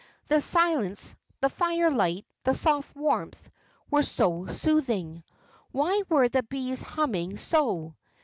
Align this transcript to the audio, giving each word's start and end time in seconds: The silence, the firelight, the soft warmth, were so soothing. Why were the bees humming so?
The 0.29 0.41
silence, 0.41 1.15
the 1.41 1.49
firelight, 1.49 2.25
the 2.43 2.55
soft 2.55 2.95
warmth, 2.95 3.51
were 3.91 4.01
so 4.01 4.47
soothing. 4.47 5.23
Why 5.71 6.01
were 6.09 6.27
the 6.27 6.41
bees 6.41 6.81
humming 6.81 7.37
so? 7.37 7.93